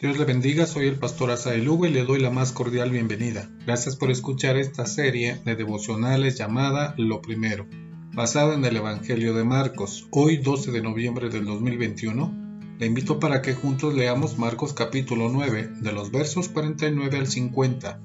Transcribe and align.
Dios 0.00 0.18
le 0.18 0.24
bendiga, 0.24 0.64
soy 0.64 0.86
el 0.86 0.98
pastor 0.98 1.30
Asael 1.30 1.68
Hugo 1.68 1.84
y 1.84 1.90
le 1.90 2.04
doy 2.04 2.20
la 2.20 2.30
más 2.30 2.52
cordial 2.52 2.90
bienvenida. 2.90 3.50
Gracias 3.66 3.96
por 3.96 4.10
escuchar 4.10 4.56
esta 4.56 4.86
serie 4.86 5.42
de 5.44 5.56
devocionales 5.56 6.38
llamada 6.38 6.94
Lo 6.96 7.20
Primero, 7.20 7.66
basada 8.14 8.54
en 8.54 8.64
el 8.64 8.78
Evangelio 8.78 9.34
de 9.34 9.44
Marcos. 9.44 10.08
Hoy 10.10 10.38
12 10.38 10.70
de 10.70 10.80
noviembre 10.80 11.28
del 11.28 11.44
2021, 11.44 12.32
le 12.78 12.86
invito 12.86 13.20
para 13.20 13.42
que 13.42 13.52
juntos 13.52 13.92
leamos 13.92 14.38
Marcos 14.38 14.72
capítulo 14.72 15.28
9, 15.30 15.68
de 15.82 15.92
los 15.92 16.10
versos 16.10 16.48
49 16.48 17.18
al 17.18 17.26
50. 17.26 18.00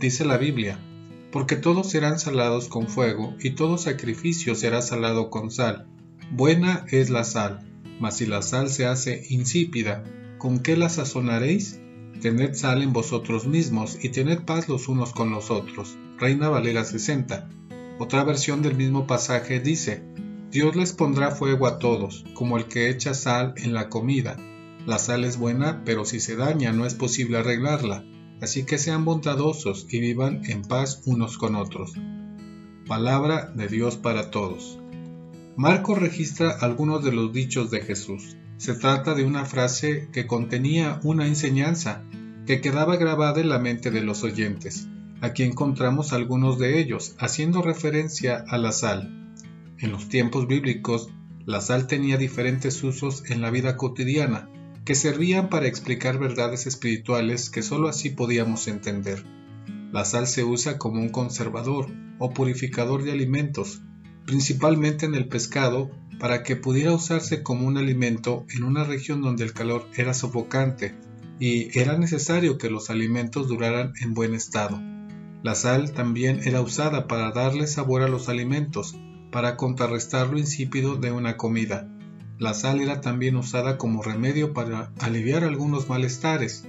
Dice 0.00 0.24
la 0.24 0.38
Biblia, 0.38 0.80
porque 1.30 1.54
todos 1.54 1.88
serán 1.88 2.18
salados 2.18 2.66
con 2.66 2.88
fuego 2.88 3.36
y 3.38 3.50
todo 3.50 3.78
sacrificio 3.78 4.56
será 4.56 4.82
salado 4.82 5.30
con 5.30 5.52
sal. 5.52 5.86
Buena 6.32 6.84
es 6.90 7.10
la 7.10 7.22
sal, 7.22 7.60
mas 8.00 8.16
si 8.16 8.26
la 8.26 8.42
sal 8.42 8.70
se 8.70 8.86
hace 8.86 9.24
insípida, 9.30 10.02
¿Con 10.38 10.60
qué 10.60 10.76
la 10.76 10.88
sazonaréis? 10.88 11.80
Tened 12.22 12.54
sal 12.54 12.82
en 12.82 12.92
vosotros 12.92 13.48
mismos 13.48 13.98
y 14.00 14.10
tened 14.10 14.44
paz 14.44 14.68
los 14.68 14.86
unos 14.86 15.12
con 15.12 15.30
los 15.30 15.50
otros. 15.50 15.98
Reina 16.16 16.48
Valera 16.48 16.84
60. 16.84 17.50
Otra 17.98 18.22
versión 18.22 18.62
del 18.62 18.76
mismo 18.76 19.08
pasaje 19.08 19.58
dice, 19.58 20.04
Dios 20.52 20.76
les 20.76 20.92
pondrá 20.92 21.32
fuego 21.32 21.66
a 21.66 21.80
todos, 21.80 22.24
como 22.34 22.56
el 22.56 22.66
que 22.66 22.88
echa 22.88 23.14
sal 23.14 23.54
en 23.56 23.74
la 23.74 23.88
comida. 23.88 24.36
La 24.86 24.98
sal 24.98 25.24
es 25.24 25.38
buena, 25.38 25.82
pero 25.84 26.04
si 26.04 26.20
se 26.20 26.36
daña 26.36 26.72
no 26.72 26.86
es 26.86 26.94
posible 26.94 27.38
arreglarla, 27.38 28.04
así 28.40 28.64
que 28.64 28.78
sean 28.78 29.04
bondadosos 29.04 29.88
y 29.90 29.98
vivan 29.98 30.42
en 30.44 30.62
paz 30.62 31.02
unos 31.04 31.36
con 31.36 31.56
otros. 31.56 31.94
Palabra 32.86 33.52
de 33.56 33.66
Dios 33.66 33.96
para 33.96 34.30
todos. 34.30 34.78
Marco 35.56 35.96
registra 35.96 36.50
algunos 36.60 37.02
de 37.02 37.10
los 37.10 37.32
dichos 37.32 37.72
de 37.72 37.80
Jesús. 37.80 38.36
Se 38.58 38.74
trata 38.74 39.14
de 39.14 39.24
una 39.24 39.44
frase 39.44 40.08
que 40.12 40.26
contenía 40.26 40.98
una 41.04 41.28
enseñanza 41.28 42.02
que 42.44 42.60
quedaba 42.60 42.96
grabada 42.96 43.40
en 43.40 43.48
la 43.48 43.60
mente 43.60 43.92
de 43.92 44.00
los 44.00 44.24
oyentes. 44.24 44.88
Aquí 45.20 45.44
encontramos 45.44 46.12
algunos 46.12 46.58
de 46.58 46.80
ellos, 46.80 47.14
haciendo 47.18 47.62
referencia 47.62 48.44
a 48.48 48.58
la 48.58 48.72
sal. 48.72 49.32
En 49.78 49.92
los 49.92 50.08
tiempos 50.08 50.48
bíblicos, 50.48 51.08
la 51.46 51.60
sal 51.60 51.86
tenía 51.86 52.18
diferentes 52.18 52.82
usos 52.82 53.22
en 53.30 53.42
la 53.42 53.50
vida 53.50 53.76
cotidiana, 53.76 54.50
que 54.84 54.96
servían 54.96 55.50
para 55.50 55.68
explicar 55.68 56.18
verdades 56.18 56.66
espirituales 56.66 57.50
que 57.50 57.62
sólo 57.62 57.86
así 57.86 58.10
podíamos 58.10 58.66
entender. 58.66 59.24
La 59.92 60.04
sal 60.04 60.26
se 60.26 60.42
usa 60.42 60.78
como 60.78 61.00
un 61.00 61.10
conservador 61.10 61.86
o 62.18 62.30
purificador 62.34 63.04
de 63.04 63.12
alimentos, 63.12 63.82
principalmente 64.28 65.06
en 65.06 65.14
el 65.14 65.26
pescado 65.26 65.90
para 66.20 66.42
que 66.42 66.54
pudiera 66.54 66.92
usarse 66.92 67.42
como 67.42 67.66
un 67.66 67.78
alimento 67.78 68.44
en 68.54 68.62
una 68.62 68.84
región 68.84 69.22
donde 69.22 69.42
el 69.42 69.54
calor 69.54 69.88
era 69.96 70.12
sofocante 70.12 70.94
y 71.40 71.78
era 71.78 71.96
necesario 71.96 72.58
que 72.58 72.68
los 72.68 72.90
alimentos 72.90 73.48
duraran 73.48 73.94
en 74.02 74.12
buen 74.12 74.34
estado. 74.34 74.82
La 75.42 75.54
sal 75.54 75.92
también 75.92 76.42
era 76.44 76.60
usada 76.60 77.08
para 77.08 77.30
darle 77.30 77.66
sabor 77.66 78.02
a 78.02 78.08
los 78.08 78.28
alimentos, 78.28 78.98
para 79.32 79.56
contrarrestar 79.56 80.28
lo 80.28 80.38
insípido 80.38 80.96
de 80.96 81.10
una 81.10 81.38
comida. 81.38 81.88
La 82.38 82.52
sal 82.52 82.82
era 82.82 83.00
también 83.00 83.34
usada 83.34 83.78
como 83.78 84.02
remedio 84.02 84.52
para 84.52 84.92
aliviar 85.00 85.42
algunos 85.42 85.88
malestares. 85.88 86.66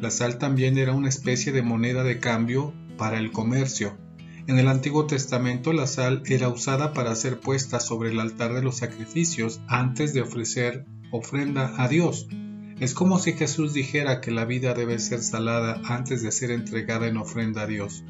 La 0.00 0.10
sal 0.10 0.38
también 0.38 0.78
era 0.78 0.92
una 0.92 1.10
especie 1.10 1.52
de 1.52 1.60
moneda 1.60 2.04
de 2.04 2.20
cambio 2.20 2.72
para 2.96 3.18
el 3.18 3.32
comercio, 3.32 3.98
en 4.46 4.58
el 4.58 4.68
Antiguo 4.68 5.06
Testamento 5.06 5.72
la 5.72 5.86
sal 5.86 6.22
era 6.26 6.48
usada 6.48 6.92
para 6.92 7.14
ser 7.14 7.38
puesta 7.38 7.80
sobre 7.80 8.10
el 8.10 8.20
altar 8.20 8.54
de 8.54 8.62
los 8.62 8.76
sacrificios 8.76 9.60
antes 9.68 10.14
de 10.14 10.22
ofrecer 10.22 10.84
ofrenda 11.10 11.74
a 11.82 11.88
Dios. 11.88 12.26
Es 12.80 12.94
como 12.94 13.18
si 13.18 13.34
Jesús 13.34 13.72
dijera 13.72 14.20
que 14.20 14.32
la 14.32 14.44
vida 14.44 14.74
debe 14.74 14.98
ser 14.98 15.22
salada 15.22 15.80
antes 15.84 16.22
de 16.22 16.32
ser 16.32 16.50
entregada 16.50 17.06
en 17.06 17.16
ofrenda 17.16 17.62
a 17.62 17.66
Dios. 17.66 18.02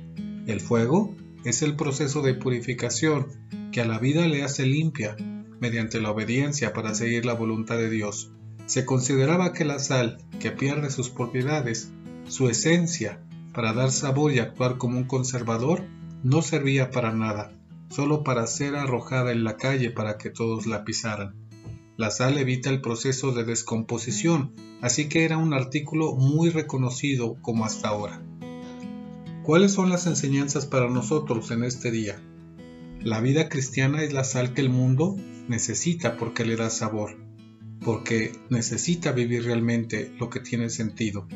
El 0.46 0.60
fuego 0.60 1.14
es 1.44 1.62
el 1.62 1.76
proceso 1.76 2.22
de 2.22 2.34
purificación 2.34 3.26
que 3.70 3.82
a 3.82 3.86
la 3.86 3.98
vida 3.98 4.26
le 4.26 4.42
hace 4.42 4.64
limpia 4.64 5.16
mediante 5.60 6.00
la 6.00 6.10
obediencia 6.10 6.72
para 6.72 6.94
seguir 6.94 7.26
la 7.26 7.34
voluntad 7.34 7.76
de 7.76 7.90
Dios. 7.90 8.32
Se 8.66 8.86
consideraba 8.86 9.52
que 9.52 9.64
la 9.64 9.78
sal, 9.78 10.18
que 10.40 10.50
pierde 10.50 10.90
sus 10.90 11.10
propiedades, 11.10 11.92
su 12.26 12.48
esencia, 12.48 13.20
para 13.52 13.72
dar 13.72 13.90
sabor 13.90 14.32
y 14.32 14.38
actuar 14.38 14.78
como 14.78 14.96
un 14.96 15.04
conservador, 15.04 15.84
no 16.22 16.42
servía 16.42 16.90
para 16.90 17.12
nada, 17.12 17.52
solo 17.88 18.22
para 18.22 18.46
ser 18.46 18.76
arrojada 18.76 19.32
en 19.32 19.44
la 19.44 19.56
calle 19.56 19.90
para 19.90 20.18
que 20.18 20.30
todos 20.30 20.66
la 20.66 20.84
pisaran. 20.84 21.34
La 21.96 22.10
sal 22.10 22.38
evita 22.38 22.70
el 22.70 22.80
proceso 22.80 23.32
de 23.32 23.44
descomposición, 23.44 24.54
así 24.80 25.08
que 25.08 25.24
era 25.24 25.36
un 25.36 25.52
artículo 25.52 26.14
muy 26.14 26.50
reconocido 26.50 27.36
como 27.42 27.64
hasta 27.64 27.88
ahora. 27.88 28.22
¿Cuáles 29.42 29.72
son 29.72 29.90
las 29.90 30.06
enseñanzas 30.06 30.66
para 30.66 30.88
nosotros 30.88 31.50
en 31.50 31.64
este 31.64 31.90
día? 31.90 32.20
La 33.00 33.20
vida 33.20 33.48
cristiana 33.48 34.02
es 34.02 34.12
la 34.12 34.22
sal 34.22 34.54
que 34.54 34.60
el 34.60 34.70
mundo 34.70 35.16
necesita 35.48 36.16
porque 36.16 36.44
le 36.44 36.54
da 36.54 36.70
sabor, 36.70 37.16
porque 37.84 38.32
necesita 38.48 39.10
vivir 39.10 39.44
realmente 39.44 40.12
lo 40.20 40.30
que 40.30 40.38
tiene 40.38 40.70
sentido. 40.70 41.26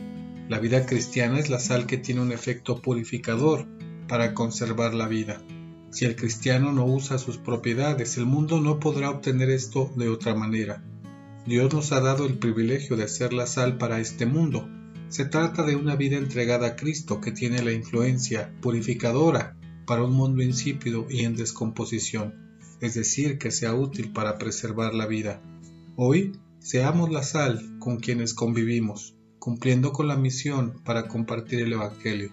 La 0.49 0.61
vida 0.61 0.87
cristiana 0.87 1.41
es 1.41 1.51
la 1.51 1.59
sal 1.59 1.87
que 1.87 1.99
tiene 1.99 2.21
un 2.21 2.31
efecto 2.31 2.81
purificador, 2.81 3.67
para 4.07 4.35
conservar 4.35 4.95
la 4.95 5.09
vida. 5.09 5.41
Si 5.91 6.05
el 6.05 6.17
cristiano 6.17 6.73
no 6.73 6.85
usa 6.85 7.19
sus 7.19 7.39
propiedades, 7.39 8.17
el 8.19 8.27
mundo 8.27 8.61
no 8.61 8.81
podrá 8.81 9.11
obtener 9.11 9.51
esto 9.51 9.91
de 9.97 10.09
otra 10.09 10.35
manera. 10.35 10.85
Dios 11.47 11.73
nos 11.73 11.93
ha 11.93 12.01
dado 12.01 12.27
el 12.27 12.39
privilegio 12.39 12.97
de 12.97 13.09
ser 13.09 13.33
la 13.33 13.47
sal 13.47 13.79
para 13.79 14.01
este 14.01 14.27
mundo. 14.27 14.69
Se 15.09 15.25
trata 15.25 15.63
de 15.63 15.77
una 15.77 15.95
vida 15.95 16.17
entregada 16.17 16.67
a 16.67 16.77
Cristo 16.77 17.21
que 17.21 17.31
tiene 17.31 17.63
la 17.63 17.73
influencia 17.73 18.53
purificadora 18.61 19.57
para 19.87 20.03
un 20.03 20.13
mundo 20.13 20.43
insípido 20.43 21.07
y 21.09 21.25
en 21.25 21.37
descomposición, 21.37 22.35
es 22.81 22.95
decir, 22.95 23.39
que 23.39 23.53
sea 23.53 23.75
útil 23.75 24.13
para 24.13 24.39
preservar 24.39 24.93
la 24.93 25.07
vida. 25.07 25.41
Hoy, 25.95 26.33
seamos 26.59 27.11
la 27.11 27.23
sal 27.23 27.79
con 27.79 27.99
quienes 27.99 28.35
convivimos, 28.35 29.17
cumpliendo 29.39 29.93
con 29.93 30.09
la 30.09 30.17
misión 30.17 30.83
para 30.85 31.07
compartir 31.07 31.61
el 31.61 31.73
Evangelio. 31.73 32.33